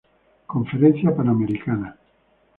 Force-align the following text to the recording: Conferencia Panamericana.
Conferencia 0.53 1.15
Panamericana. 1.17 1.89